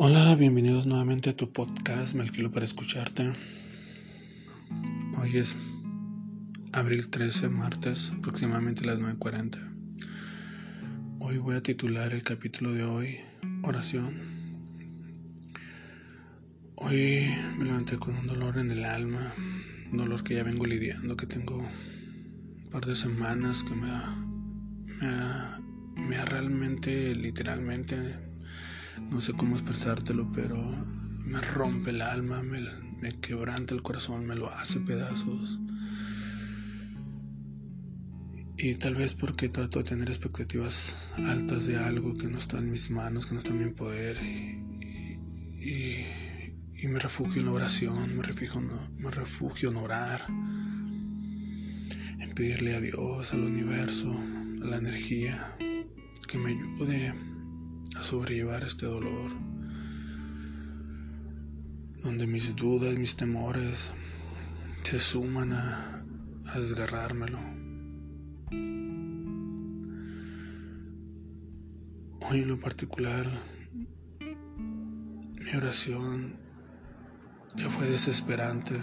Hola, 0.00 0.36
bienvenidos 0.36 0.86
nuevamente 0.86 1.30
a 1.30 1.36
tu 1.36 1.52
podcast, 1.52 2.14
me 2.14 2.22
alquilo 2.22 2.52
para 2.52 2.64
escucharte. 2.64 3.32
Hoy 5.20 5.36
es 5.36 5.56
abril 6.72 7.08
13, 7.08 7.48
martes, 7.48 8.12
aproximadamente 8.16 8.84
las 8.84 9.00
9.40. 9.00 9.58
Hoy 11.18 11.38
voy 11.38 11.56
a 11.56 11.64
titular 11.64 12.12
el 12.12 12.22
capítulo 12.22 12.70
de 12.74 12.84
hoy, 12.84 13.16
oración. 13.64 14.14
Hoy 16.76 17.34
me 17.58 17.64
levanté 17.64 17.98
con 17.98 18.14
un 18.14 18.28
dolor 18.28 18.58
en 18.58 18.70
el 18.70 18.84
alma, 18.84 19.34
un 19.90 19.98
dolor 19.98 20.22
que 20.22 20.36
ya 20.36 20.44
vengo 20.44 20.64
lidiando, 20.64 21.16
que 21.16 21.26
tengo 21.26 21.58
un 21.58 22.70
par 22.70 22.84
de 22.84 22.94
semanas 22.94 23.64
que 23.64 23.74
me 23.74 23.90
ha, 23.90 24.14
me 25.00 25.08
ha, 25.08 25.60
me 25.96 26.16
ha 26.18 26.24
realmente, 26.24 27.16
literalmente, 27.16 28.27
no 29.10 29.20
sé 29.20 29.32
cómo 29.32 29.56
expresártelo, 29.56 30.30
pero 30.32 30.56
me 31.24 31.40
rompe 31.40 31.90
el 31.90 32.02
alma, 32.02 32.42
me, 32.42 32.60
me 33.00 33.12
quebranta 33.12 33.74
el 33.74 33.82
corazón, 33.82 34.26
me 34.26 34.34
lo 34.34 34.50
hace 34.50 34.80
pedazos. 34.80 35.60
Y 38.60 38.74
tal 38.74 38.96
vez 38.96 39.14
porque 39.14 39.48
trato 39.48 39.78
de 39.78 39.84
tener 39.84 40.08
expectativas 40.08 41.12
altas 41.16 41.66
de 41.66 41.76
algo 41.76 42.16
que 42.16 42.26
no 42.26 42.38
está 42.38 42.58
en 42.58 42.72
mis 42.72 42.90
manos, 42.90 43.26
que 43.26 43.34
no 43.34 43.38
está 43.38 43.52
en 43.52 43.64
mi 43.64 43.70
poder. 43.70 44.18
Y, 44.20 46.04
me 46.88 46.98
refugio 46.98 47.40
en 47.40 47.46
la 47.46 47.52
oración, 47.52 48.16
me 48.16 48.22
refugio, 48.22 48.60
me 48.60 49.10
refugio 49.10 49.70
en 49.70 49.76
orar, 49.76 50.24
en 52.18 52.32
pedirle 52.34 52.74
a 52.74 52.80
Dios, 52.80 53.32
al 53.32 53.44
universo, 53.44 54.10
a 54.10 54.66
la 54.66 54.78
energía, 54.78 55.56
que 56.26 56.38
me 56.38 56.50
ayude 56.50 57.14
a 57.96 58.02
sobrellevar 58.02 58.64
este 58.64 58.86
dolor, 58.86 59.30
donde 62.02 62.26
mis 62.26 62.54
dudas, 62.54 62.96
mis 62.98 63.16
temores 63.16 63.92
se 64.82 64.98
suman 64.98 65.52
a, 65.52 66.04
a 66.46 66.58
desgarrármelo. 66.58 67.38
Hoy 72.20 72.40
en 72.40 72.48
lo 72.48 72.60
particular, 72.60 73.26
mi 74.20 75.56
oración 75.56 76.36
ya 77.56 77.68
fue 77.70 77.86
desesperante. 77.86 78.78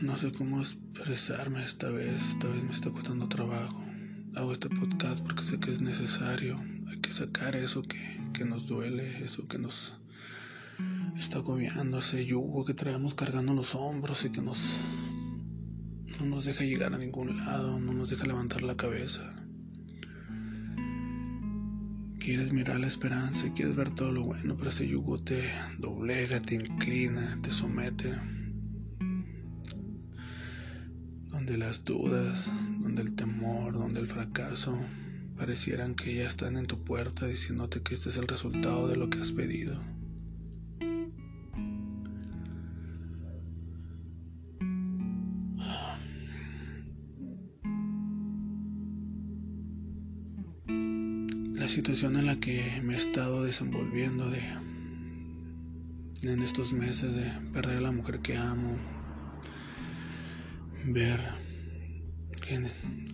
No 0.00 0.16
sé 0.16 0.30
cómo 0.30 0.60
expresarme 0.60 1.64
esta 1.64 1.90
vez. 1.90 2.28
Esta 2.28 2.46
vez 2.46 2.62
me 2.62 2.70
está 2.70 2.90
costando 2.90 3.28
trabajo. 3.28 3.82
Hago 4.36 4.52
este 4.52 4.68
podcast 4.68 5.24
porque 5.24 5.42
sé 5.42 5.58
que 5.58 5.72
es 5.72 5.80
necesario. 5.80 6.56
Hay 6.86 6.98
que 6.98 7.10
sacar 7.10 7.56
eso 7.56 7.82
que, 7.82 7.98
que 8.32 8.44
nos 8.44 8.68
duele, 8.68 9.24
eso 9.24 9.48
que 9.48 9.58
nos 9.58 9.96
está 11.18 11.38
agobiando, 11.38 11.98
ese 11.98 12.24
yugo 12.24 12.64
que 12.64 12.74
traemos 12.74 13.14
cargando 13.14 13.54
los 13.54 13.74
hombros 13.74 14.24
y 14.24 14.30
que 14.30 14.40
nos 14.40 14.78
no 16.20 16.26
nos 16.26 16.44
deja 16.44 16.62
llegar 16.62 16.94
a 16.94 16.98
ningún 16.98 17.36
lado, 17.36 17.80
no 17.80 17.92
nos 17.92 18.10
deja 18.10 18.24
levantar 18.24 18.62
la 18.62 18.76
cabeza. 18.76 19.34
Quieres 22.20 22.52
mirar 22.52 22.78
la 22.78 22.86
esperanza, 22.86 23.52
quieres 23.52 23.74
ver 23.74 23.90
todo 23.90 24.12
lo 24.12 24.22
bueno, 24.22 24.56
pero 24.56 24.70
ese 24.70 24.86
yugo 24.86 25.18
te 25.18 25.50
doblega, 25.78 26.40
te 26.40 26.54
inclina, 26.54 27.40
te 27.42 27.50
somete 27.50 28.37
donde 31.48 31.64
las 31.64 31.82
dudas, 31.82 32.50
donde 32.80 33.00
el 33.00 33.14
temor, 33.14 33.72
donde 33.72 34.00
el 34.00 34.06
fracaso 34.06 34.78
parecieran 35.38 35.94
que 35.94 36.14
ya 36.14 36.26
están 36.26 36.58
en 36.58 36.66
tu 36.66 36.84
puerta 36.84 37.26
diciéndote 37.26 37.80
que 37.80 37.94
este 37.94 38.10
es 38.10 38.18
el 38.18 38.28
resultado 38.28 38.86
de 38.86 38.96
lo 38.96 39.08
que 39.08 39.18
has 39.18 39.32
pedido. 39.32 39.82
La 51.54 51.66
situación 51.66 52.16
en 52.16 52.26
la 52.26 52.38
que 52.38 52.82
me 52.84 52.92
he 52.92 52.96
estado 52.96 53.44
desenvolviendo 53.44 54.28
de 54.28 54.42
en 56.30 56.42
estos 56.42 56.74
meses 56.74 57.14
de 57.14 57.24
perder 57.54 57.78
a 57.78 57.80
la 57.80 57.92
mujer 57.92 58.20
que 58.20 58.36
amo, 58.36 58.76
ver 60.92 61.20
que, 62.40 62.60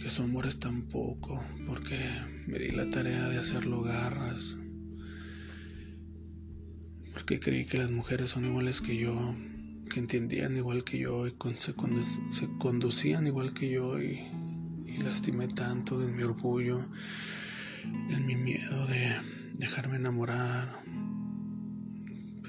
que 0.01 0.11
su 0.11 0.23
amor 0.23 0.47
es 0.47 0.59
tan 0.59 0.83
poco, 0.83 1.43
porque 1.67 1.99
me 2.47 2.59
di 2.59 2.71
la 2.71 2.91
tarea 2.91 3.29
de 3.29 3.39
hacerlo 3.39 3.83
garras, 3.83 4.57
porque 7.13 7.41
creí 7.41 7.65
que 7.65 7.79
las 7.79 7.91
mujeres 7.91 8.31
son 8.31 8.45
iguales 8.45 8.81
que 8.81 8.97
yo, 8.97 9.37
que 9.91 10.01
entendían 10.01 10.57
igual 10.57 10.85
que 10.85 10.99
yo 10.99 11.27
y 11.27 11.35
se, 11.57 11.75
se, 12.31 12.49
conducían 12.59 13.27
igual 13.27 13.53
que 13.53 13.71
yo 13.71 14.03
y, 14.03 14.21
y 14.87 14.97
lastimé 14.99 15.49
tanto 15.49 16.03
en 16.03 16.15
mi 16.15 16.23
orgullo, 16.23 16.89
en 18.09 18.27
mi 18.27 18.37
miedo 18.37 18.87
de 18.87 19.17
dejarme 19.55 19.97
enamorar, 19.97 20.83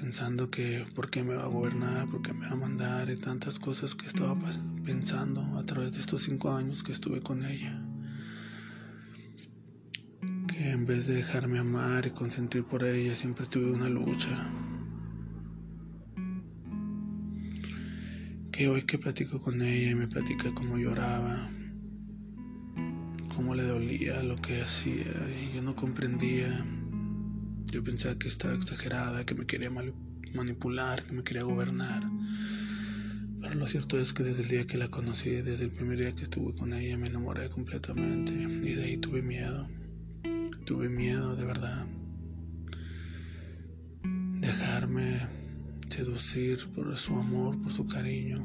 pensando 0.06 0.52
que 0.52 0.86
por 0.94 1.10
qué 1.10 1.24
me 1.24 1.34
va 1.34 1.46
a 1.46 1.48
gobernar, 1.48 2.08
por 2.08 2.22
qué 2.22 2.32
me 2.32 2.46
va 2.46 2.52
a 2.52 2.56
mandar 2.56 3.10
y 3.10 3.18
tantas 3.18 3.58
cosas 3.58 3.96
que 3.96 4.06
estaba 4.06 4.38
pensando 4.86 5.42
a 5.58 5.64
través 5.64 5.94
de 5.94 6.00
estos 6.00 6.22
cinco 6.22 6.54
años 6.54 6.84
que 6.84 6.92
estuve 6.92 7.22
con 7.22 7.44
ella. 7.44 7.84
Que 10.48 10.70
en 10.70 10.86
vez 10.86 11.08
de 11.08 11.16
dejarme 11.16 11.58
amar 11.58 12.06
y 12.06 12.12
consentir 12.12 12.66
por 12.66 12.84
ella, 12.84 13.16
siempre 13.16 13.48
tuve 13.48 13.72
una 13.72 13.90
lucha. 13.90 14.48
Que 18.52 18.68
hoy 18.68 18.84
que 18.84 19.00
platico 19.00 19.40
con 19.40 19.60
ella 19.64 19.90
y 19.90 19.96
me 19.96 20.08
platica 20.08 20.54
cómo 20.54 20.78
lloraba, 20.78 21.50
cómo 23.36 23.56
le 23.56 23.64
dolía 23.64 24.22
lo 24.22 24.36
que 24.36 24.62
hacía 24.62 25.12
y 25.42 25.56
yo 25.56 25.64
no 25.64 25.76
comprendía 25.76 26.64
yo 27.76 27.84
pensaba 27.84 28.18
que 28.18 28.30
estaba 28.30 28.54
exagerada, 28.54 29.26
que 29.26 29.36
me 29.36 29.46
quería 29.46 29.70
manipular, 30.34 31.04
que 31.04 31.12
me 31.12 31.24
quería 31.26 31.44
gobernar. 31.44 32.10
Pero 33.42 33.56
lo 33.56 33.68
cierto 33.68 34.00
es 34.00 34.14
que 34.14 34.24
desde 34.24 34.44
el 34.44 34.48
día 34.48 34.66
que 34.66 34.78
la 34.78 34.88
conocí, 34.88 35.30
desde 35.30 35.66
el 35.66 35.72
primer 35.72 36.00
día 36.00 36.16
que 36.16 36.24
estuve 36.24 36.56
con 36.56 36.74
ella, 36.74 36.98
me 36.98 37.08
enamoré 37.08 37.50
completamente. 37.50 38.34
Y 38.34 38.76
de 38.76 38.84
ahí 38.86 38.98
tuve 38.98 39.22
miedo. 39.22 39.68
Tuve 40.66 40.88
miedo, 40.88 41.36
de 41.36 41.44
verdad. 41.44 41.86
Dejarme 44.40 45.28
seducir 45.90 46.70
por 46.74 46.96
su 46.96 47.18
amor, 47.18 47.62
por 47.62 47.74
su 47.74 47.86
cariño, 47.88 48.38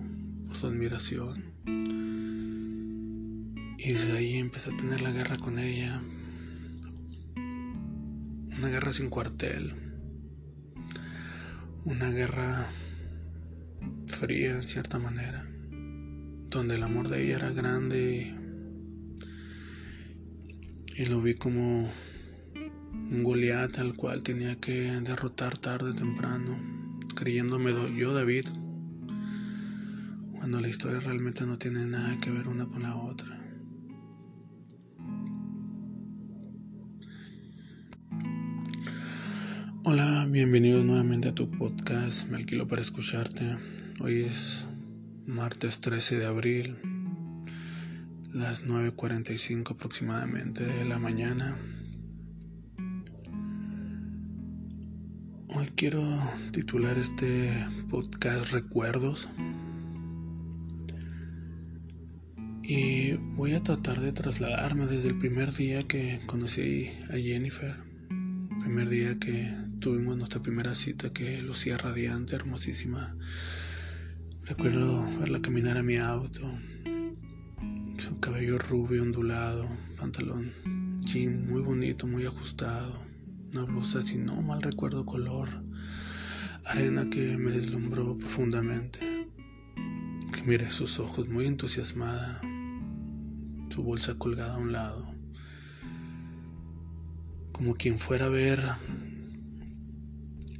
por 0.44 0.56
su 0.56 0.66
admiración. 0.66 1.44
Y 3.78 3.92
desde 3.92 4.18
ahí 4.18 4.34
empecé 4.38 4.72
a 4.72 4.76
tener 4.76 5.00
la 5.02 5.12
guerra 5.12 5.38
con 5.38 5.60
ella, 5.60 6.02
una 8.60 8.68
guerra 8.68 8.92
sin 8.92 9.08
cuartel, 9.08 9.72
una 11.86 12.10
guerra 12.10 12.68
fría 14.06 14.50
en 14.50 14.68
cierta 14.68 14.98
manera, 14.98 15.46
donde 16.50 16.74
el 16.74 16.82
amor 16.82 17.08
de 17.08 17.24
ella 17.24 17.36
era 17.36 17.50
grande 17.52 18.36
y, 20.94 21.06
lo 21.06 21.22
vi 21.22 21.32
como 21.32 21.90
un 22.90 23.22
Goliat 23.22 23.78
al 23.78 23.94
cual 23.94 24.22
tenía 24.22 24.56
que 24.56 24.92
derrotar 25.00 25.56
tarde 25.56 25.92
o 25.92 25.94
temprano, 25.94 26.60
creyéndome 27.16 27.72
yo 27.96 28.12
David, 28.12 28.44
cuando 30.34 30.60
la 30.60 30.68
historia 30.68 31.00
realmente 31.00 31.46
no 31.46 31.56
tiene 31.56 31.86
nada 31.86 32.18
que 32.20 32.30
ver 32.30 32.46
una 32.46 32.66
con 32.66 32.82
la 32.82 32.94
otra. 32.94 33.39
Hola, 39.82 40.26
bienvenidos 40.28 40.84
nuevamente 40.84 41.30
a 41.30 41.34
tu 41.34 41.50
podcast. 41.50 42.28
Me 42.28 42.36
alquilo 42.36 42.68
para 42.68 42.82
escucharte. 42.82 43.56
Hoy 44.00 44.24
es 44.24 44.66
martes 45.24 45.80
13 45.80 46.18
de 46.18 46.26
abril, 46.26 46.76
las 48.34 48.66
9.45 48.66 49.70
aproximadamente 49.70 50.66
de 50.66 50.84
la 50.84 50.98
mañana. 50.98 51.56
Hoy 55.48 55.66
quiero 55.74 56.02
titular 56.52 56.98
este 56.98 57.50
podcast 57.88 58.52
Recuerdos. 58.52 59.30
Y 62.62 63.14
voy 63.34 63.54
a 63.54 63.62
tratar 63.62 63.98
de 63.98 64.12
trasladarme 64.12 64.86
desde 64.86 65.08
el 65.08 65.16
primer 65.16 65.54
día 65.54 65.88
que 65.88 66.20
conocí 66.26 66.90
a 67.08 67.16
Jennifer. 67.16 67.89
Primer 68.60 68.88
día 68.88 69.18
que 69.18 69.52
tuvimos 69.80 70.16
nuestra 70.16 70.42
primera 70.42 70.74
cita 70.74 71.12
que 71.12 71.40
lucía 71.42 71.78
radiante, 71.78 72.36
hermosísima. 72.36 73.16
Recuerdo 74.44 75.02
verla 75.18 75.40
caminar 75.40 75.78
a 75.78 75.82
mi 75.82 75.96
auto, 75.96 76.42
Su 77.98 78.20
cabello 78.20 78.58
rubio 78.58 79.02
ondulado, 79.02 79.68
pantalón 79.96 80.52
jean 81.00 81.48
muy 81.48 81.62
bonito, 81.62 82.06
muy 82.06 82.26
ajustado, 82.26 83.02
una 83.52 83.64
blusa 83.64 84.02
si 84.02 84.18
no 84.18 84.40
mal 84.42 84.62
recuerdo 84.62 85.04
color 85.04 85.48
arena 86.66 87.08
que 87.10 87.36
me 87.36 87.50
deslumbró 87.50 88.16
profundamente. 88.16 89.28
Que 90.32 90.42
miré 90.42 90.70
sus 90.70 91.00
ojos 91.00 91.28
muy 91.28 91.46
entusiasmada, 91.46 92.40
su 93.70 93.82
bolsa 93.82 94.14
colgada 94.14 94.54
a 94.54 94.58
un 94.58 94.72
lado, 94.72 95.14
como 97.60 97.74
quien 97.74 97.98
fuera 97.98 98.24
a 98.24 98.28
ver 98.30 98.58
a 98.60 98.78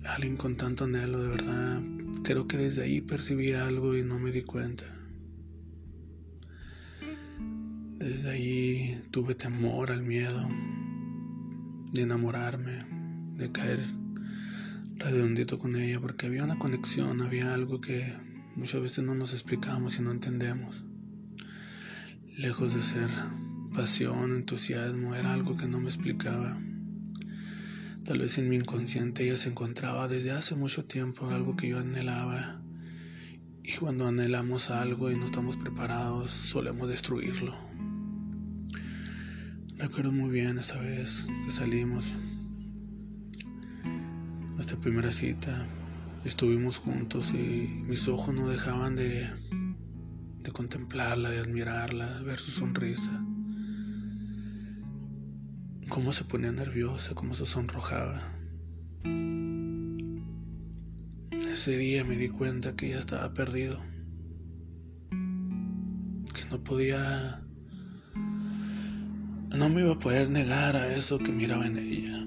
alguien 0.04 0.36
con 0.36 0.58
tanto 0.58 0.84
anhelo, 0.84 1.22
de 1.22 1.28
verdad. 1.30 1.80
Creo 2.24 2.46
que 2.46 2.58
desde 2.58 2.82
ahí 2.82 3.00
percibí 3.00 3.52
algo 3.52 3.96
y 3.96 4.02
no 4.02 4.18
me 4.18 4.30
di 4.30 4.42
cuenta. 4.42 4.84
Desde 7.96 8.28
ahí 8.28 9.02
tuve 9.10 9.34
temor 9.34 9.92
al 9.92 10.02
miedo 10.02 10.46
de 11.90 12.02
enamorarme, 12.02 12.84
de 13.34 13.50
caer 13.50 13.80
redondito 14.96 15.58
con 15.58 15.76
ella, 15.76 16.00
porque 16.00 16.26
había 16.26 16.44
una 16.44 16.58
conexión, 16.58 17.22
había 17.22 17.54
algo 17.54 17.80
que 17.80 18.12
muchas 18.56 18.82
veces 18.82 19.06
no 19.06 19.14
nos 19.14 19.32
explicamos 19.32 19.98
y 19.98 20.02
no 20.02 20.10
entendemos. 20.10 20.84
Lejos 22.36 22.74
de 22.74 22.82
ser 22.82 23.08
pasión, 23.74 24.34
entusiasmo, 24.34 25.14
era 25.14 25.32
algo 25.32 25.56
que 25.56 25.66
no 25.66 25.80
me 25.80 25.86
explicaba. 25.86 26.58
Tal 28.10 28.18
vez 28.18 28.38
en 28.38 28.48
mi 28.48 28.56
inconsciente 28.56 29.22
ella 29.22 29.36
se 29.36 29.50
encontraba 29.50 30.08
desde 30.08 30.32
hace 30.32 30.56
mucho 30.56 30.84
tiempo, 30.84 31.30
algo 31.30 31.54
que 31.54 31.68
yo 31.68 31.78
anhelaba. 31.78 32.60
Y 33.62 33.76
cuando 33.76 34.08
anhelamos 34.08 34.70
algo 34.70 35.12
y 35.12 35.16
no 35.16 35.26
estamos 35.26 35.56
preparados, 35.56 36.32
solemos 36.32 36.88
destruirlo. 36.88 37.54
Recuerdo 39.76 40.10
muy 40.10 40.28
bien 40.28 40.58
esa 40.58 40.80
vez 40.80 41.28
que 41.44 41.52
salimos. 41.52 42.14
Nuestra 44.56 44.80
primera 44.80 45.12
cita. 45.12 45.68
Estuvimos 46.24 46.78
juntos 46.78 47.32
y 47.32 47.84
mis 47.86 48.08
ojos 48.08 48.34
no 48.34 48.48
dejaban 48.48 48.96
de, 48.96 49.30
de 50.42 50.50
contemplarla, 50.50 51.30
de 51.30 51.38
admirarla, 51.38 52.18
de 52.18 52.24
ver 52.24 52.40
su 52.40 52.50
sonrisa. 52.50 53.24
Cómo 55.90 56.12
se 56.14 56.24
ponía 56.24 56.52
nerviosa, 56.52 57.14
cómo 57.14 57.34
se 57.34 57.44
sonrojaba. 57.44 58.18
Ese 61.52 61.76
día 61.76 62.04
me 62.04 62.16
di 62.16 62.28
cuenta 62.28 62.74
que 62.74 62.88
ya 62.88 62.98
estaba 62.98 63.34
perdido. 63.34 63.78
Que 65.10 66.44
no 66.50 66.64
podía 66.64 67.42
no 69.56 69.68
me 69.68 69.80
iba 69.80 69.92
a 69.92 69.98
poder 69.98 70.30
negar 70.30 70.76
a 70.76 70.94
eso 70.94 71.18
que 71.18 71.32
miraba 71.32 71.66
en 71.66 71.76
ella. 71.76 72.24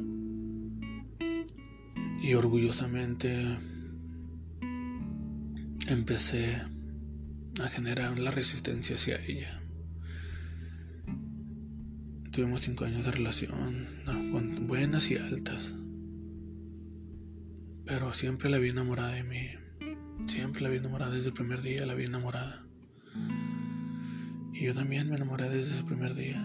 Y 2.22 2.34
orgullosamente 2.36 3.58
empecé 5.88 6.62
a 7.64 7.70
generar 7.70 8.20
la 8.20 8.30
resistencia 8.30 8.96
hacia 8.96 9.20
ella. 9.26 9.62
Tuvimos 12.34 12.62
cinco 12.62 12.86
años 12.86 13.06
de 13.06 13.12
relación, 13.12 13.86
con 14.32 14.66
buenas 14.66 15.12
y 15.12 15.18
altas. 15.18 15.76
Pero 17.86 18.12
siempre 18.16 18.50
la 18.50 18.58
vi 18.58 18.70
enamorada 18.70 19.12
de 19.12 19.24
mí. 19.24 19.50
Siempre 20.26 20.64
la 20.64 20.70
vi 20.70 20.78
enamorada 20.78 21.12
desde 21.12 21.28
el 21.28 21.36
primer 21.36 21.62
día, 21.62 21.86
la 21.86 21.94
vi 21.94 22.06
enamorada. 22.06 22.66
Y 24.52 24.66
yo 24.66 24.74
también 24.74 25.10
me 25.10 25.16
enamoré 25.16 25.48
desde 25.48 25.76
ese 25.76 25.84
primer 25.84 26.16
día. 26.16 26.44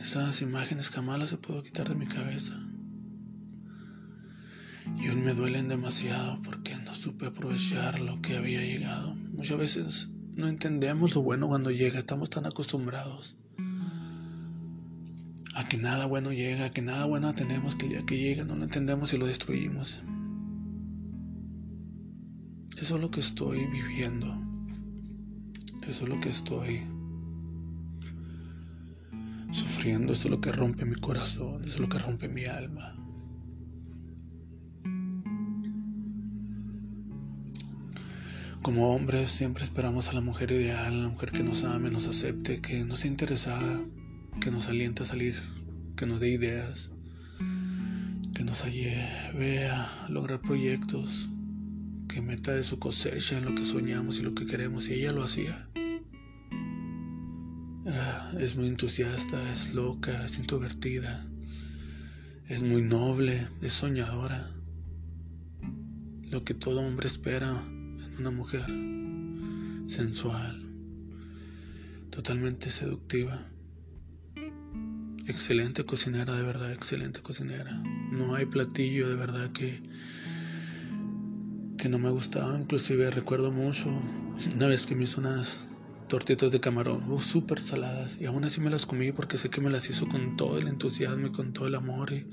Esas 0.00 0.40
imágenes 0.40 0.88
jamás 0.88 1.28
se 1.28 1.36
puedo 1.36 1.64
quitar 1.64 1.88
de 1.88 1.96
mi 1.96 2.06
cabeza. 2.06 2.64
Y 5.02 5.08
hoy 5.08 5.16
me 5.16 5.34
duelen 5.34 5.66
demasiado 5.66 6.40
porque 6.42 6.76
no 6.76 6.94
supe 6.94 7.26
aprovechar 7.26 7.98
lo 7.98 8.22
que 8.22 8.36
había 8.36 8.60
llegado. 8.60 9.16
Muchas 9.16 9.58
veces 9.58 10.12
no 10.36 10.48
entendemos 10.48 11.14
lo 11.14 11.22
bueno 11.22 11.48
cuando 11.48 11.70
llega, 11.70 11.98
estamos 11.98 12.30
tan 12.30 12.46
acostumbrados 12.46 13.36
a 15.54 15.68
que 15.68 15.76
nada 15.76 16.06
bueno 16.06 16.32
llega, 16.32 16.66
a 16.66 16.70
que 16.70 16.82
nada 16.82 17.04
bueno 17.04 17.34
tenemos, 17.34 17.74
que 17.74 17.86
el 17.86 17.92
día 17.92 18.06
que 18.06 18.18
llega 18.18 18.44
no 18.44 18.56
lo 18.56 18.64
entendemos 18.64 19.12
y 19.12 19.18
lo 19.18 19.26
destruimos. 19.26 20.02
Eso 22.78 22.96
es 22.96 23.00
lo 23.00 23.10
que 23.10 23.20
estoy 23.20 23.66
viviendo. 23.66 24.34
Eso 25.86 26.04
es 26.04 26.08
lo 26.08 26.20
que 26.20 26.30
estoy 26.30 26.82
sufriendo, 29.50 30.14
eso 30.14 30.28
es 30.28 30.30
lo 30.30 30.40
que 30.40 30.52
rompe 30.52 30.84
mi 30.84 30.94
corazón, 30.94 31.64
eso 31.64 31.74
es 31.74 31.80
lo 31.80 31.88
que 31.88 31.98
rompe 31.98 32.28
mi 32.28 32.44
alma. 32.46 33.01
Como 38.62 38.94
hombres 38.94 39.32
siempre 39.32 39.64
esperamos 39.64 40.06
a 40.06 40.12
la 40.12 40.20
mujer 40.20 40.52
ideal, 40.52 40.94
a 40.94 40.96
la 40.96 41.08
mujer 41.08 41.32
que 41.32 41.42
nos 41.42 41.64
ame, 41.64 41.90
nos 41.90 42.06
acepte, 42.06 42.60
que 42.60 42.84
nos 42.84 43.00
sea 43.00 43.10
interesada, 43.10 43.80
que 44.40 44.52
nos 44.52 44.68
aliente 44.68 45.02
a 45.02 45.06
salir, 45.06 45.34
que 45.96 46.06
nos 46.06 46.20
dé 46.20 46.30
ideas, 46.30 46.92
que 48.32 48.44
nos 48.44 48.64
lleve 48.64 49.68
a 49.68 50.06
lograr 50.08 50.40
proyectos, 50.40 51.28
que 52.06 52.22
meta 52.22 52.52
de 52.52 52.62
su 52.62 52.78
cosecha 52.78 53.36
en 53.36 53.46
lo 53.46 53.54
que 53.56 53.64
soñamos 53.64 54.20
y 54.20 54.22
lo 54.22 54.32
que 54.32 54.46
queremos, 54.46 54.88
y 54.88 54.94
ella 54.94 55.10
lo 55.10 55.24
hacía. 55.24 55.68
Es 58.38 58.54
muy 58.54 58.68
entusiasta, 58.68 59.52
es 59.52 59.74
loca, 59.74 60.24
es 60.24 60.38
introvertida, 60.38 61.26
es 62.48 62.62
muy 62.62 62.82
noble, 62.82 63.48
es 63.60 63.72
soñadora. 63.72 64.52
Lo 66.30 66.44
que 66.44 66.54
todo 66.54 66.80
hombre 66.80 67.08
espera 67.08 67.60
en 68.06 68.20
una 68.20 68.30
mujer, 68.30 68.66
sensual, 69.86 70.62
totalmente 72.10 72.70
seductiva. 72.70 73.40
Excelente 75.26 75.84
cocinera, 75.84 76.34
de 76.34 76.42
verdad, 76.42 76.72
excelente 76.72 77.20
cocinera. 77.20 77.72
No 78.10 78.34
hay 78.34 78.46
platillo 78.46 79.08
de 79.08 79.14
verdad 79.14 79.52
que 79.52 79.82
que 81.82 81.88
no 81.88 81.98
me 81.98 82.10
gustaba. 82.10 82.56
Inclusive 82.56 83.10
recuerdo 83.10 83.50
mucho 83.50 83.90
una 84.54 84.68
vez 84.68 84.86
que 84.86 84.94
me 84.94 85.02
hizo 85.02 85.20
unas 85.20 85.68
tortitas 86.06 86.52
de 86.52 86.60
camarón, 86.60 87.10
uh, 87.10 87.18
súper 87.18 87.58
saladas. 87.58 88.18
Y 88.20 88.26
aún 88.26 88.44
así 88.44 88.60
me 88.60 88.70
las 88.70 88.86
comí 88.86 89.10
porque 89.10 89.36
sé 89.36 89.50
que 89.50 89.60
me 89.60 89.68
las 89.68 89.90
hizo 89.90 90.06
con 90.06 90.36
todo 90.36 90.58
el 90.58 90.68
entusiasmo 90.68 91.26
y 91.26 91.32
con 91.32 91.52
todo 91.52 91.66
el 91.66 91.74
amor. 91.74 92.12
Y 92.12 92.24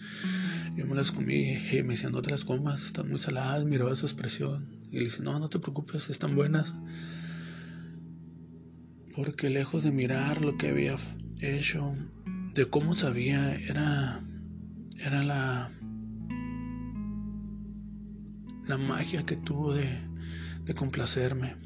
yo 0.79 0.87
me 0.87 0.95
las 0.95 1.11
comí 1.11 1.57
y 1.57 1.83
me 1.83 1.95
decía, 1.95 2.09
no 2.09 2.21
comas, 2.45 2.85
están 2.85 3.09
muy 3.09 3.19
saladas. 3.19 3.65
Miraba 3.65 3.93
su 3.95 4.05
expresión 4.05 4.65
y 4.89 4.99
le 4.99 5.05
dice, 5.05 5.21
no, 5.21 5.37
no 5.37 5.49
te 5.49 5.59
preocupes, 5.59 6.09
están 6.09 6.37
buenas. 6.37 6.73
Porque 9.13 9.49
lejos 9.49 9.83
de 9.83 9.91
mirar 9.91 10.41
lo 10.41 10.55
que 10.57 10.69
había 10.69 10.95
hecho, 11.41 11.97
de 12.53 12.65
cómo 12.69 12.95
sabía, 12.95 13.55
era, 13.55 14.23
era 14.97 15.21
la, 15.23 15.69
la 18.65 18.77
magia 18.77 19.23
que 19.23 19.35
tuvo 19.35 19.73
de, 19.73 19.99
de 20.63 20.73
complacerme. 20.75 21.57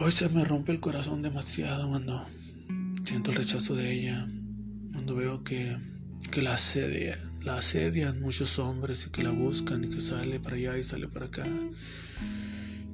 Hoy 0.00 0.12
se 0.12 0.28
me 0.28 0.44
rompe 0.44 0.70
el 0.70 0.78
corazón 0.78 1.20
demasiado 1.20 1.88
cuando 1.88 2.24
siento 3.02 3.32
el 3.32 3.38
rechazo 3.38 3.74
de 3.74 3.92
ella, 3.92 4.28
cuando 4.92 5.14
veo 5.14 5.42
que, 5.44 5.76
que 6.30 6.42
la, 6.42 6.54
asedia, 6.54 7.18
la 7.42 7.56
asedian 7.56 8.20
muchos 8.20 8.58
hombres 8.58 9.06
y 9.06 9.10
que 9.10 9.22
la 9.22 9.30
buscan 9.30 9.84
y 9.84 9.88
que 9.88 10.00
sale 10.00 10.40
para 10.40 10.56
allá 10.56 10.78
y 10.78 10.84
sale 10.84 11.08
para 11.08 11.26
acá. 11.26 11.46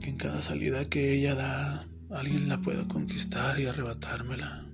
Que 0.01 0.11
en 0.11 0.17
cada 0.17 0.43
salida 0.43 0.85
que 0.85 1.15
ella 1.15 1.35
da, 1.35 1.87
alguien 2.11 2.49
la 2.49 2.61
pueda 2.61 2.87
conquistar 2.87 3.59
y 3.61 3.67
arrebatármela. 3.67 4.67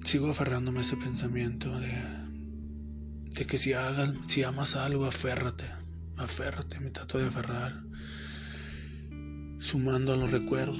Sigo 0.00 0.30
aferrándome 0.30 0.78
a 0.78 0.82
ese 0.82 0.96
pensamiento 0.96 1.78
de 1.80 2.24
de 3.34 3.46
que 3.46 3.58
si, 3.58 3.72
si 4.26 4.42
amas 4.44 4.76
algo, 4.76 5.06
aférrate, 5.06 5.64
aférrate, 6.16 6.78
me 6.80 6.90
trato 6.90 7.18
de 7.18 7.26
aferrar, 7.26 7.82
sumando 9.64 10.12
a 10.12 10.16
los 10.18 10.30
recuerdos, 10.30 10.78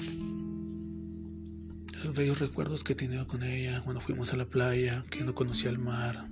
esos 1.94 2.14
bellos 2.14 2.38
recuerdos 2.38 2.84
que 2.84 2.92
he 2.92 2.96
tenido 2.96 3.26
con 3.26 3.42
ella 3.42 3.80
cuando 3.80 4.02
fuimos 4.02 4.34
a 4.34 4.36
la 4.36 4.44
playa, 4.44 5.06
que 5.08 5.24
no 5.24 5.34
conocía 5.34 5.70
el 5.70 5.78
mar, 5.78 6.28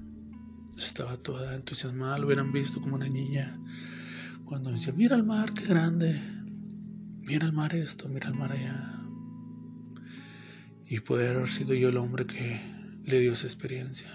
estaba 0.76 1.16
toda 1.16 1.54
entusiasmada, 1.54 2.18
lo 2.18 2.26
hubieran 2.26 2.52
visto 2.52 2.78
como 2.82 2.96
una 2.96 3.08
niña, 3.08 3.58
cuando 4.44 4.68
me 4.68 4.76
decía, 4.76 4.92
mira 4.94 5.16
el 5.16 5.24
mar, 5.24 5.54
qué 5.54 5.64
grande, 5.64 6.20
mira 7.22 7.46
el 7.46 7.54
mar 7.54 7.74
esto, 7.74 8.06
mira 8.10 8.28
el 8.28 8.34
mar 8.34 8.52
allá, 8.52 9.00
y 10.86 11.00
poder 11.00 11.36
haber 11.36 11.48
sido 11.48 11.72
yo 11.72 11.88
el 11.88 11.96
hombre 11.96 12.26
que 12.26 12.60
le 13.06 13.18
dio 13.18 13.32
esa 13.32 13.46
experiencia. 13.46 14.08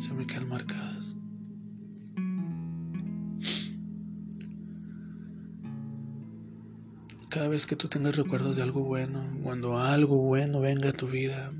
Se 0.00 0.14
me 0.14 0.24
quedan 0.24 0.48
marcadas. 0.48 1.15
Cada 7.36 7.48
vez 7.48 7.66
que 7.66 7.76
tú 7.76 7.88
tengas 7.88 8.16
recuerdos 8.16 8.56
de 8.56 8.62
algo 8.62 8.82
bueno, 8.82 9.22
cuando 9.42 9.78
algo 9.78 10.16
bueno 10.22 10.58
venga 10.62 10.88
a 10.88 10.92
tu 10.94 11.06
vida, 11.06 11.52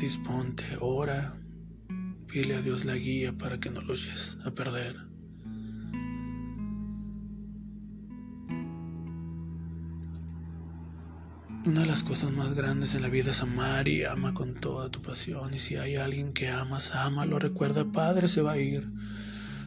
disponte, 0.00 0.64
ora, 0.80 1.38
pide 2.26 2.56
a 2.56 2.60
Dios 2.60 2.84
la 2.84 2.96
guía 2.96 3.32
para 3.32 3.56
que 3.56 3.70
no 3.70 3.82
lo 3.82 3.94
lleves 3.94 4.36
a 4.44 4.50
perder. 4.50 4.96
Una 11.64 11.82
de 11.82 11.86
las 11.86 12.02
cosas 12.02 12.32
más 12.32 12.54
grandes 12.54 12.96
en 12.96 13.02
la 13.02 13.08
vida 13.08 13.30
es 13.30 13.42
amar 13.42 13.86
y 13.86 14.02
ama 14.02 14.34
con 14.34 14.54
toda 14.54 14.90
tu 14.90 15.02
pasión. 15.02 15.54
Y 15.54 15.60
si 15.60 15.76
hay 15.76 15.94
alguien 15.94 16.32
que 16.32 16.48
amas, 16.48 16.90
lo 17.28 17.38
Recuerda, 17.38 17.84
Padre 17.92 18.26
se 18.26 18.42
va 18.42 18.52
a 18.54 18.58
ir. 18.58 18.90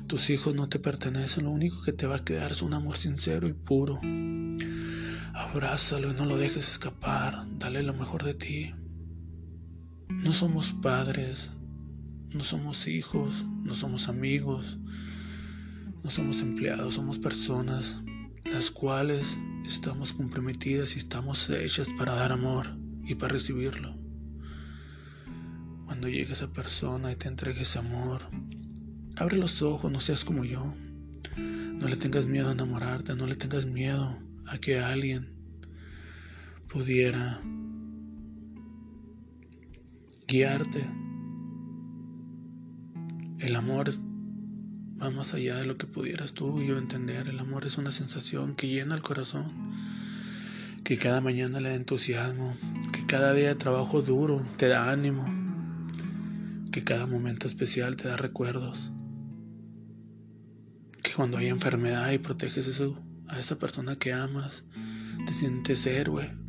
Tus 0.06 0.32
hijos 0.32 0.54
no 0.54 0.68
te 0.68 0.80
pertenecen. 0.80 1.46
Lo 1.46 1.52
único 1.52 1.82
que 1.82 1.94
te 1.94 2.08
va 2.08 2.18
a 2.18 2.26
quedar 2.26 2.52
es 2.52 2.62
un 2.62 2.74
amor 2.74 2.98
sincero 2.98 3.48
y 3.48 3.54
puro. 3.54 4.02
Abrázalo 5.52 6.12
y 6.12 6.14
no 6.14 6.26
lo 6.26 6.38
dejes 6.38 6.70
escapar. 6.70 7.48
Dale 7.58 7.82
lo 7.82 7.96
mejor 7.96 8.24
de 8.24 8.36
ti. 8.36 8.76
No 10.10 10.32
somos 10.32 10.74
padres, 10.74 11.50
no 12.32 12.44
somos 12.44 12.88
hijos, 12.88 13.46
no 13.64 13.74
somos 13.74 14.10
amigos, 14.10 14.78
no 16.04 16.10
somos 16.12 16.42
empleados, 16.42 16.94
somos 16.94 17.18
personas 17.18 18.04
las 18.46 18.70
cuales 18.70 19.40
estamos 19.66 20.14
comprometidas 20.14 20.94
y 20.96 21.00
estamos 21.00 21.50
hechas 21.50 21.90
para 21.98 22.14
dar 22.14 22.32
amor 22.32 22.78
y 23.04 23.16
para 23.16 23.34
recibirlo. 23.34 23.98
Cuando 25.86 26.10
llegue 26.10 26.34
esa 26.34 26.54
persona 26.54 27.12
y 27.12 27.16
te 27.16 27.28
entregues 27.28 27.76
amor, 27.76 28.30
abre 29.16 29.38
los 29.38 29.64
ojos, 29.64 29.92
no 29.92 30.00
seas 30.00 30.26
como 30.26 30.46
yo. 30.46 30.76
No 31.38 31.88
le 31.88 31.96
tengas 31.96 32.28
miedo 32.28 32.50
a 32.50 32.52
enamorarte, 32.52 33.16
no 33.16 33.26
le 33.26 33.36
tengas 33.36 33.66
miedo 33.66 34.20
a 34.46 34.60
que 34.60 34.80
alguien 34.80 35.39
pudiera 36.72 37.42
guiarte. 40.28 40.88
El 43.40 43.56
amor 43.56 43.92
va 45.02 45.10
más 45.10 45.34
allá 45.34 45.58
de 45.58 45.66
lo 45.66 45.76
que 45.78 45.88
pudieras 45.88 46.34
tú 46.34 46.62
y 46.62 46.68
yo 46.68 46.78
entender. 46.78 47.28
El 47.28 47.40
amor 47.40 47.66
es 47.66 47.78
una 47.78 47.92
sensación 47.92 48.56
que 48.56 48.68
llena 48.68 48.94
el 48.94 49.02
corazón, 49.02 49.52
que 50.84 50.98
cada 50.98 51.22
mañana 51.22 51.60
le 51.60 51.70
da 51.70 51.76
entusiasmo, 51.76 52.56
que 52.94 53.06
cada 53.08 53.34
día 53.34 53.48
de 53.48 53.56
trabajo 53.56 54.04
duro 54.04 54.46
te 54.58 54.68
da 54.68 54.92
ánimo, 54.92 55.26
que 56.72 56.84
cada 56.84 57.08
momento 57.08 57.48
especial 57.48 57.96
te 57.96 58.08
da 58.08 58.18
recuerdos, 58.18 58.92
que 61.02 61.14
cuando 61.14 61.38
hay 61.38 61.48
enfermedad 61.48 62.12
y 62.12 62.20
proteges 62.20 62.68
eso, 62.68 63.02
a 63.28 63.40
esa 63.40 63.58
persona 63.58 63.96
que 63.96 64.14
amas, 64.14 64.66
te 65.26 65.34
sientes 65.34 65.86
héroe. 65.88 66.49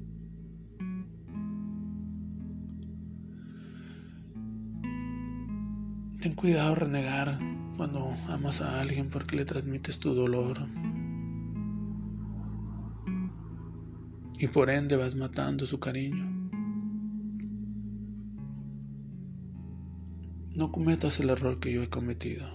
Ten 6.20 6.34
cuidado 6.34 6.74
renegar 6.74 7.38
cuando 7.78 8.14
amas 8.28 8.60
a 8.60 8.82
alguien 8.82 9.08
porque 9.08 9.36
le 9.36 9.46
transmites 9.46 9.98
tu 9.98 10.12
dolor. 10.12 10.68
Y 14.38 14.46
por 14.48 14.68
ende 14.68 14.96
vas 14.96 15.14
matando 15.14 15.64
su 15.64 15.80
cariño. 15.80 16.26
No 20.54 20.70
cometas 20.70 21.20
el 21.20 21.30
error 21.30 21.58
que 21.58 21.72
yo 21.72 21.82
he 21.82 21.88
cometido. 21.88 22.46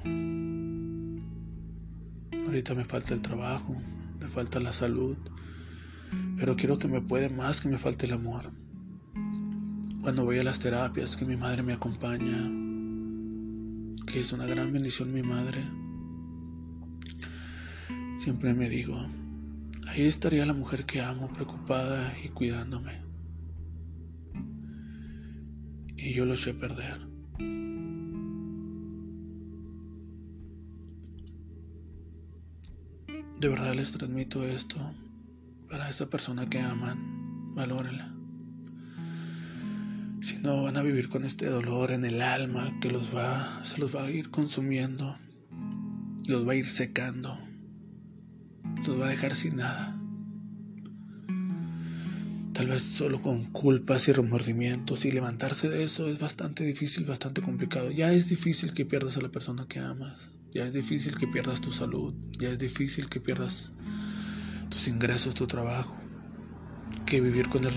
Ahorita 2.46 2.76
me 2.76 2.86
falta 2.86 3.16
el 3.16 3.24
trabajo, 3.24 3.76
me 4.22 4.28
falta 4.28 4.60
la 4.60 4.74
salud, 4.74 5.18
pero 6.38 6.56
quiero 6.56 6.78
que 6.78 6.88
me 6.88 7.02
puede 7.02 7.30
más 7.30 7.62
que 7.62 7.70
me 7.70 7.80
falte 7.80 8.06
el 8.06 8.14
amor. 8.14 8.52
Cuando 10.04 10.24
voy 10.24 10.38
a 10.38 10.44
las 10.44 10.60
terapias, 10.60 11.18
que 11.18 11.26
mi 11.26 11.36
madre 11.36 11.64
me 11.64 11.74
acompaña, 11.74 12.65
que 14.08 14.20
es 14.20 14.34
una 14.34 14.46
gran 14.46 14.72
bendición 14.72 15.14
mi 15.14 15.24
madre, 15.24 15.64
siempre 18.18 18.54
me 18.54 18.70
digo, 18.70 18.98
ahí 19.88 20.04
estaría 20.04 20.46
la 20.46 20.54
mujer 20.54 20.86
que 20.86 21.02
amo, 21.02 21.32
preocupada 21.32 22.14
y 22.24 22.30
cuidándome. 22.30 23.02
Y 25.98 26.14
yo 26.14 26.26
lo 26.26 26.34
a 26.34 26.54
perder. 26.60 27.16
De 33.40 33.50
verdad 33.50 33.74
les 33.76 33.92
transmito 33.92 34.44
esto 34.44 34.78
para 35.70 35.90
esa 35.90 36.10
persona 36.10 36.50
que 36.50 36.60
aman, 36.60 37.54
valórenla. 37.54 38.16
Si 40.26 40.40
no, 40.40 40.64
van 40.64 40.76
a 40.76 40.82
vivir 40.82 41.08
con 41.08 41.24
este 41.24 41.46
dolor 41.46 41.92
en 41.92 42.04
el 42.04 42.20
alma 42.20 42.80
que 42.82 42.90
los 42.90 43.16
va, 43.16 43.64
se 43.64 43.78
los 43.78 43.96
va 43.96 44.06
a 44.06 44.10
ir 44.10 44.32
consumiendo, 44.32 45.20
los 46.26 46.48
va 46.48 46.54
a 46.54 46.56
ir 46.56 46.68
secando, 46.68 47.38
los 48.88 49.00
va 49.00 49.06
a 49.06 49.10
dejar 49.10 49.36
sin 49.36 49.58
nada. 49.58 49.96
Tal 52.54 52.66
vez 52.66 52.82
solo 52.82 53.22
con 53.22 53.44
culpas 53.52 54.08
y 54.08 54.14
remordimientos 54.14 55.06
y 55.06 55.12
levantarse 55.12 55.70
de 55.70 55.84
eso 55.84 56.08
es 56.08 56.18
bastante 56.18 56.64
difícil, 56.64 57.06
bastante 57.06 57.44
complicado. 57.44 57.92
Ya 57.92 58.12
es 58.12 58.28
difícil 58.28 58.74
que 58.74 58.84
pierdas 58.84 59.18
a 59.18 59.22
la 59.22 59.30
persona 59.30 59.68
que 59.68 59.78
amas, 59.78 60.32
ya 60.52 60.66
es 60.66 60.74
difícil 60.74 61.16
que 61.18 61.28
pierdas 61.28 61.62
tu 61.62 61.72
salud, 61.72 62.16
ya 62.40 62.50
es 62.50 62.58
difícil 62.58 63.10
que 63.10 63.22
pierdas 63.22 63.74
tus 64.70 64.88
ingresos, 64.88 65.36
tu 65.36 65.46
trabajo, 65.46 65.96
que 67.06 67.22
vivir 67.22 67.48
con 67.48 67.64
el 67.64 67.76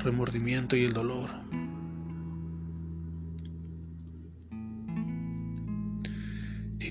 remordimiento 0.00 0.74
y 0.74 0.82
el 0.82 0.92
dolor. 0.92 1.30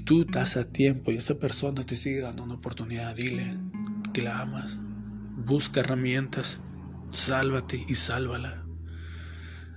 Tú 0.05 0.21
estás 0.21 0.55
a 0.55 0.65
tiempo 0.65 1.11
y 1.11 1.17
esa 1.17 1.39
persona 1.39 1.83
te 1.83 1.95
sigue 1.95 2.21
dando 2.21 2.43
una 2.43 2.53
oportunidad, 2.53 3.15
dile 3.15 3.57
que 4.13 4.21
la 4.21 4.39
amas. 4.39 4.77
Busca 5.35 5.81
herramientas, 5.81 6.61
sálvate 7.09 7.83
y 7.87 7.95
sálvala. 7.95 8.65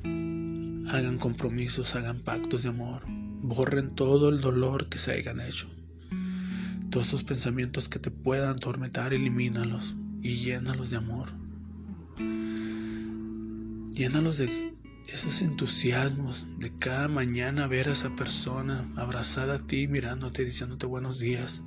Hagan 0.05 1.19
compromisos, 1.19 1.95
hagan 1.97 2.21
pactos 2.21 2.63
de 2.63 2.69
amor. 2.69 3.05
Borren 3.09 3.95
todo 3.95 4.29
el 4.29 4.41
dolor 4.41 4.89
que 4.89 4.99
se 4.99 5.13
hayan 5.13 5.41
hecho. 5.41 5.69
Todos 6.91 7.09
esos 7.09 7.25
pensamientos 7.25 7.89
que 7.89 7.99
te 7.99 8.11
puedan 8.11 8.51
atormentar, 8.51 9.15
elimínalos 9.15 9.97
y 10.23 10.37
llénalos 10.45 10.91
de 10.91 10.97
amor. 10.99 11.33
Llénalos 13.93 14.39
de 14.39 14.75
esos 15.13 15.41
entusiasmos 15.41 16.47
de 16.59 16.71
cada 16.71 17.09
mañana 17.09 17.67
ver 17.67 17.89
a 17.89 17.93
esa 17.93 18.15
persona 18.15 18.91
abrazada 18.97 19.55
a 19.55 19.59
ti, 19.59 19.89
mirándote, 19.89 20.45
diciéndote 20.45 20.87
buenos 20.87 21.19
días. 21.19 21.63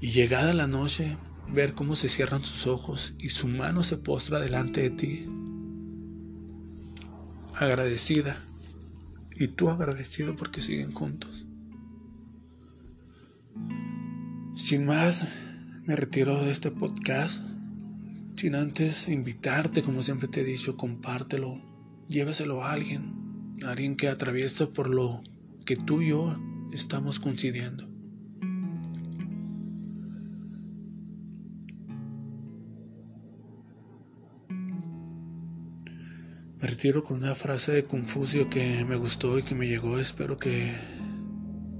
Y 0.00 0.12
llegada 0.12 0.52
la 0.52 0.68
noche, 0.68 1.18
ver 1.52 1.74
cómo 1.74 1.96
se 1.96 2.08
cierran 2.08 2.44
sus 2.44 2.66
ojos 2.66 3.14
y 3.18 3.30
su 3.30 3.48
mano 3.48 3.82
se 3.82 3.96
postra 3.96 4.38
delante 4.38 4.82
de 4.82 4.90
ti, 4.90 5.28
agradecida, 7.58 8.36
y 9.34 9.48
tú 9.48 9.70
agradecido 9.70 10.36
porque 10.36 10.62
siguen 10.62 10.92
juntos. 10.92 11.46
Sin 14.54 14.84
más, 14.84 15.26
me 15.84 15.96
retiro 15.96 16.44
de 16.44 16.52
este 16.52 16.70
podcast, 16.70 17.42
sin 18.34 18.54
antes 18.54 19.08
invitarte, 19.08 19.82
como 19.82 20.02
siempre 20.02 20.28
te 20.28 20.42
he 20.42 20.44
dicho, 20.44 20.76
compártelo 20.76 21.71
llévaselo 22.06 22.62
a 22.62 22.72
alguien, 22.72 23.54
a 23.64 23.70
alguien 23.70 23.96
que 23.96 24.08
atraviesa 24.08 24.72
por 24.72 24.88
lo 24.88 25.22
que 25.64 25.76
tú 25.76 26.02
y 26.02 26.10
yo 26.10 26.36
estamos 26.72 27.20
coincidiendo. 27.20 27.88
Me 36.60 36.68
retiro 36.68 37.02
con 37.02 37.18
una 37.18 37.34
frase 37.34 37.72
de 37.72 37.84
Confucio 37.84 38.48
que 38.48 38.84
me 38.84 38.94
gustó 38.94 39.36
y 39.38 39.42
que 39.42 39.56
me 39.56 39.66
llegó. 39.66 39.98
Espero 39.98 40.38
que 40.38 40.72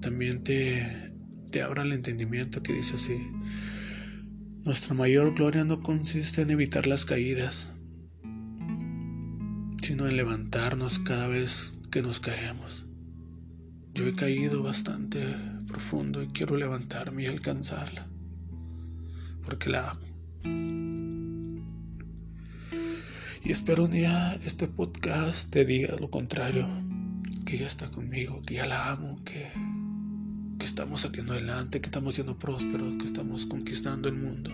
también 0.00 0.42
te, 0.42 1.14
te 1.52 1.62
abra 1.62 1.84
el 1.84 1.92
entendimiento 1.92 2.64
que 2.64 2.72
dice 2.72 2.96
así. 2.96 3.16
Nuestra 4.64 4.94
mayor 4.94 5.34
gloria 5.34 5.64
no 5.64 5.82
consiste 5.82 6.42
en 6.42 6.50
evitar 6.50 6.88
las 6.88 7.04
caídas, 7.04 7.72
sino 10.02 10.10
en 10.10 10.16
levantarnos 10.16 10.98
cada 10.98 11.28
vez 11.28 11.78
que 11.92 12.02
nos 12.02 12.18
caemos. 12.18 12.86
Yo 13.94 14.06
he 14.08 14.14
caído 14.14 14.62
bastante 14.62 15.36
profundo 15.68 16.22
y 16.22 16.26
quiero 16.26 16.56
levantarme 16.56 17.22
y 17.22 17.26
alcanzarla, 17.26 18.08
porque 19.44 19.70
la 19.70 19.90
amo. 19.90 20.06
Y 23.44 23.52
espero 23.52 23.84
un 23.84 23.92
día 23.92 24.34
este 24.44 24.66
podcast 24.66 25.50
te 25.50 25.64
diga 25.64 25.94
lo 26.00 26.10
contrario, 26.10 26.66
que 27.44 27.56
ella 27.56 27.68
está 27.68 27.88
conmigo, 27.88 28.42
que 28.42 28.54
ya 28.54 28.66
la 28.66 28.90
amo, 28.90 29.20
que, 29.24 29.52
que 30.58 30.64
estamos 30.64 31.02
saliendo 31.02 31.34
adelante, 31.34 31.80
que 31.80 31.86
estamos 31.86 32.14
siendo 32.14 32.38
prósperos, 32.38 32.96
que 32.98 33.04
estamos 33.04 33.46
conquistando 33.46 34.08
el 34.08 34.16
mundo 34.16 34.50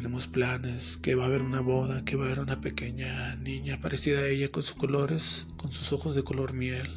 tenemos 0.00 0.28
planes, 0.28 0.96
que 0.96 1.14
va 1.14 1.24
a 1.24 1.26
haber 1.26 1.42
una 1.42 1.60
boda, 1.60 2.06
que 2.06 2.16
va 2.16 2.22
a 2.22 2.26
haber 2.28 2.40
una 2.40 2.62
pequeña 2.62 3.36
niña 3.36 3.82
parecida 3.82 4.20
a 4.20 4.28
ella 4.28 4.50
con 4.50 4.62
sus 4.62 4.74
colores, 4.74 5.46
con 5.58 5.70
sus 5.70 5.92
ojos 5.92 6.16
de 6.16 6.24
color 6.24 6.54
miel, 6.54 6.88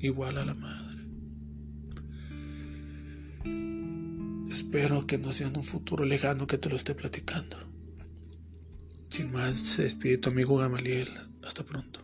igual 0.00 0.38
a 0.38 0.44
la 0.44 0.54
madre. 0.54 0.98
Espero 4.50 5.06
que 5.06 5.18
no 5.18 5.32
sea 5.32 5.46
en 5.46 5.56
un 5.56 5.62
futuro 5.62 6.04
lejano 6.04 6.48
que 6.48 6.58
te 6.58 6.68
lo 6.68 6.74
esté 6.74 6.96
platicando. 6.96 7.56
Sin 9.08 9.30
más, 9.30 9.60
se 9.60 9.88
tu 10.18 10.28
amigo 10.28 10.56
Gamaliel. 10.56 11.10
Hasta 11.44 11.64
pronto. 11.64 11.97